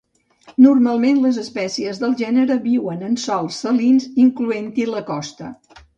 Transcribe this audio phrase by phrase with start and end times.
[0.65, 5.53] Normalment les espècies del gènere viuen en sòls salins incloent-hi la costa.